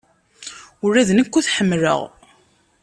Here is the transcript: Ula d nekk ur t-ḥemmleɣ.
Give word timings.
Ula 0.85 1.07
d 1.07 1.09
nekk 1.13 1.33
ur 1.37 1.43
t-ḥemmleɣ. 1.45 2.01